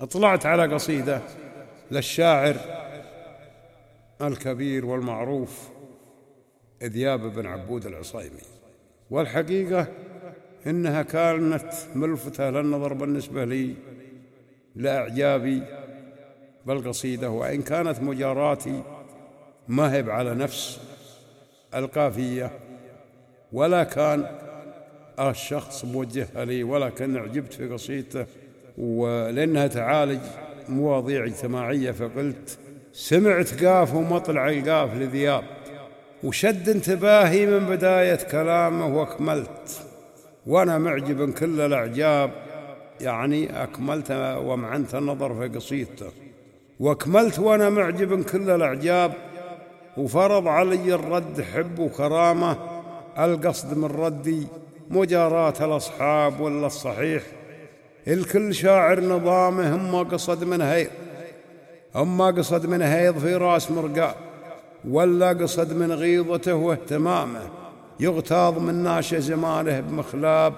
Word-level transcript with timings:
اطلعت 0.00 0.46
على 0.46 0.74
قصيدة 0.74 1.20
للشاعر 1.90 2.56
الكبير 4.22 4.86
والمعروف 4.86 5.68
ذياب 6.82 7.20
بن 7.20 7.46
عبود 7.46 7.86
العصيمي. 7.86 8.40
والحقيقة 9.10 9.86
إنها 10.66 11.02
كانت 11.02 11.72
ملفتة 11.94 12.50
للنظر 12.50 12.92
بالنسبة 12.92 13.44
لي 13.44 13.74
لإعجابي 14.76 15.62
بالقصيدة 16.66 17.30
وإن 17.30 17.62
كانت 17.62 18.00
مجاراتي 18.00 18.82
مهب 19.68 20.10
على 20.10 20.34
نفس 20.34 20.80
القافية 21.74 22.50
ولا 23.52 23.84
كان 23.84 24.26
الشخص 25.20 25.84
موجهها 25.84 26.44
لي 26.44 26.62
ولكن 26.62 27.16
أعجبت 27.16 27.52
في 27.52 27.68
قصيدته 27.68 28.26
ولأنها 28.78 29.66
تعالج 29.66 30.20
مواضيع 30.68 31.24
اجتماعية 31.24 31.90
فقلت 31.90 32.58
سمعت 32.92 33.64
قاف 33.64 33.94
ومطلع 33.94 34.48
القاف 34.48 34.94
لذياب 34.94 35.44
وشد 36.24 36.68
انتباهي 36.68 37.46
من 37.46 37.66
بداية 37.66 38.18
كلامه 38.30 38.98
وأكملت. 38.98 39.80
وأنا 40.46 40.78
معجب 40.78 41.32
كل 41.34 41.60
الأعجاب 41.60 42.30
يعني 43.00 43.62
أكملت 43.62 44.06
ومعنت 44.44 44.94
النظر 44.94 45.34
في 45.34 45.56
قصيدته. 45.56 46.06
وأكملت 46.80 47.38
وأنا 47.38 47.70
معجب 47.70 48.24
كل 48.24 48.50
الأعجاب 48.50 49.12
وفرض 49.96 50.48
علي 50.48 50.94
الرد 50.94 51.40
حب 51.54 51.78
وكرامة 51.78 52.56
القصد 53.18 53.78
من 53.78 53.84
ردي 53.84 54.46
مجاراة 54.90 55.54
الأصحاب 55.60 56.40
ولا 56.40 56.66
الصحيح. 56.66 57.22
الكل 58.08 58.54
شاعر 58.54 59.00
نظامه 59.00 59.74
هم 59.76 60.04
قصد 60.08 60.44
من 60.44 60.60
هيض 60.60 60.90
هم 61.94 62.22
قصد 62.22 62.66
من 62.66 62.82
هيض 62.82 63.18
في 63.18 63.34
راس 63.34 63.70
مرقاه 63.70 64.14
ولا 64.90 65.28
قصد 65.28 65.72
من 65.72 65.92
غيظته 65.92 66.54
واهتمامه. 66.54 67.40
يغتاظ 68.00 68.58
من 68.58 68.74
ناش 68.74 69.14
زمانه 69.14 69.80
بمخلاب 69.80 70.54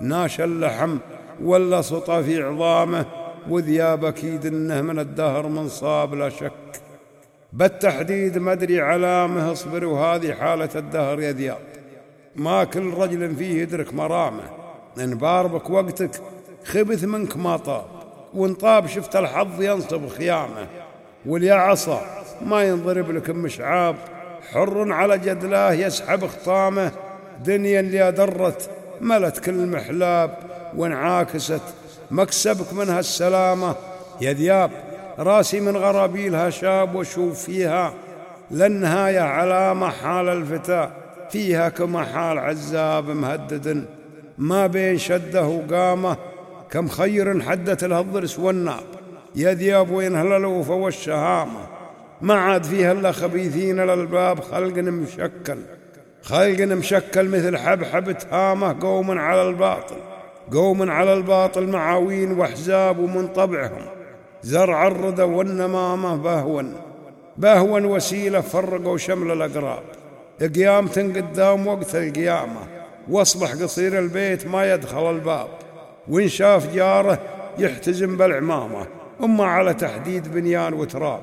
ناش 0.00 0.40
اللحم 0.40 0.96
ولا 1.42 1.82
سطى 1.82 2.22
في 2.22 2.42
عظامه. 2.42 3.06
وذياب 3.48 4.04
أكيد 4.04 4.46
إنه 4.46 4.80
من 4.80 4.98
الدهر 4.98 5.48
منصاب 5.48 6.14
لا 6.14 6.28
شك. 6.28 6.52
بالتحديد 7.52 8.38
ما 8.38 8.52
أدري 8.52 8.80
علامه 8.80 9.52
اصبر 9.52 9.84
وهذه 9.84 10.32
حالة 10.32 10.70
الدهر 10.76 11.20
يا 11.20 11.32
ذياب. 11.32 11.58
ما 12.36 12.64
كل 12.64 12.94
رجل 12.94 13.36
فيه 13.36 13.62
يدرك 13.62 13.94
مرامه. 13.94 14.50
إن 14.98 15.14
باربك 15.14 15.70
وقتك 15.70 16.20
خبث 16.66 17.04
منك 17.04 17.36
ما 17.36 17.56
طاب 17.56 17.84
وإن 18.34 18.54
طاب 18.54 18.86
شفت 18.86 19.16
الحظ 19.16 19.62
ينصب 19.62 20.08
خيامه. 20.08 20.66
واليا 21.26 21.54
عصا 21.54 22.00
ما 22.46 22.62
ينضرب 22.62 23.10
لك 23.10 23.30
مشعاب 23.30 23.96
حر 24.52 24.92
على 24.92 25.18
جدلاه 25.18 25.72
يسحب 25.72 26.26
خطامه. 26.26 26.92
دنيا 27.44 27.80
اللي 27.80 28.12
درت 28.12 28.70
ملت 29.00 29.38
كل 29.38 29.66
محلاب 29.66 30.38
وانعاكست 30.76 31.62
مكسبك 32.10 32.72
منها 32.72 33.00
السلامة 33.00 33.74
يا 34.20 34.32
ذياب 34.32 34.70
راسي 35.18 35.60
من 35.60 35.76
غرابيلها 35.76 36.50
شاب 36.50 36.94
وشوف 36.94 37.44
فيها. 37.44 37.94
للنهاية 38.50 39.20
علامة 39.20 39.90
حال 39.90 40.28
الفتاة 40.28 40.90
فيها 41.30 41.68
كما 41.68 42.04
حال 42.04 42.38
عزاب 42.38 43.10
مهدد. 43.10 43.84
ما 44.38 44.66
بين 44.66 44.98
شده 44.98 45.46
وقامه 45.46 46.16
كم 46.70 46.88
خير 46.88 47.42
حدت 47.42 47.84
له 47.84 48.00
الضرس 48.00 48.38
والناب 48.38 48.84
يا 49.34 49.54
ذياب 49.54 49.90
وين 49.90 50.16
هللوفة 50.16 50.74
والشهامة 50.74 51.66
ما 52.20 52.34
عاد 52.34 52.64
فيها 52.64 52.92
إلا 52.92 53.12
خبيثين 53.12 53.80
الالباب 53.80 54.40
خلق 54.40 54.78
مشكل. 54.78 55.58
خلق 56.22 56.60
مشكل 56.60 57.28
مثل 57.28 57.56
حبحب 57.56 58.12
تهامه 58.12 58.76
قوم 58.80 59.18
على 59.18 59.48
الباطل. 59.48 59.96
قوم 60.52 60.90
على 60.90 61.12
الباطل 61.12 61.66
معاوين 61.66 62.32
وأحزاب 62.32 62.98
ومن 62.98 63.28
طبعهم. 63.28 63.82
زرع 64.42 64.86
الردى 64.86 65.22
والنمامه 65.22 66.16
بهون. 66.16 66.72
بهون 67.36 67.84
وسيلة 67.84 68.40
فرقوا 68.40 68.98
شمل 68.98 69.32
الأقراب. 69.32 69.82
قيامة 70.54 71.12
قدام 71.16 71.66
وقت 71.66 71.94
القيامة. 71.94 72.60
واصبح 73.08 73.52
قصير 73.52 73.98
البيت 73.98 74.46
ما 74.46 74.72
يدخل 74.74 75.10
الباب. 75.10 75.48
وإن 76.08 76.28
شاف 76.28 76.74
جاره 76.74 77.18
يحتزم 77.58 78.16
بالعمامة 78.16 78.86
أما 79.24 79.44
على 79.44 79.74
تحديد 79.74 80.34
بنيان 80.34 80.74
وتراب 80.74 81.20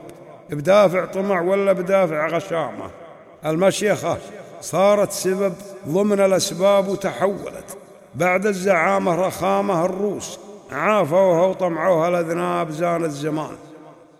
بدافع 0.49 1.05
طمع 1.05 1.41
ولا 1.41 1.73
بدافع 1.73 2.27
غشامة. 2.27 2.89
المشيخة 3.45 4.17
صارت 4.61 5.11
سبب 5.11 5.53
ضمن 5.87 6.19
الأسباب 6.19 6.87
وتحولت. 6.87 7.77
بعد 8.15 8.45
الزعامة 8.45 9.15
رخامة 9.15 9.85
الروس 9.85 10.39
عافوها 10.71 11.45
وطمعوها 11.45 12.09
الأذناب 12.09 12.71
زان 12.71 13.03
الزمان. 13.03 13.55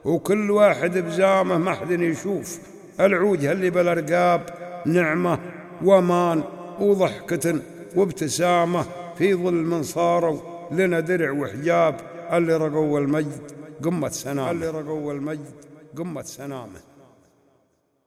وكل 0.06 0.52
واحد 0.52 0.98
بزامه 0.98 1.58
ما 1.58 1.74
حد 1.74 1.92
يشوف. 1.92 2.60
العوج 3.00 3.46
اللي 3.46 3.70
بالأرقاب 3.70 4.42
نعمة 4.86 5.40
ومان 5.84 6.44
وضحكة 6.80 7.60
وابتسامة 7.96 8.86
في 9.18 9.34
ظل 9.34 9.54
من 9.54 9.84
صاروا 9.84 10.53
لنا 10.72 11.00
درع 11.00 11.32
وحجاب 11.32 11.96
اللي 12.34 12.58
رقوا 12.58 13.00
المجد 13.00 13.52
قمة 13.84 14.10
سنامه. 14.10 14.52
اللي 14.52 14.70
رقوا 14.70 15.14
المجد 15.14 15.52
قمة 15.98 16.22
سنامه. 16.22 16.93